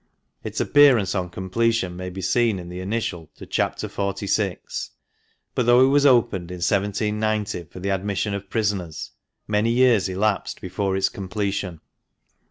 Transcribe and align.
Its 0.43 0.59
appearance 0.59 1.13
on 1.13 1.29
completion 1.29 1.95
may 1.95 2.09
be 2.09 2.23
seen 2.23 2.57
in 2.57 2.69
the 2.69 2.79
initial 2.79 3.29
to 3.35 3.45
Chapter 3.45 3.87
XLVI. 3.87 4.89
But 5.53 5.67
though 5.67 5.85
it 5.85 5.89
was 5.89 6.07
opened 6.07 6.49
in 6.49 6.55
1790 6.55 7.65
for 7.65 7.79
the 7.79 7.89
admission 7.91 8.33
of 8.33 8.49
prisoners, 8.49 9.11
many 9.47 9.69
years 9.69 10.09
elapsed 10.09 10.59
before 10.59 10.97
its 10.97 11.07
completion. 11.07 11.81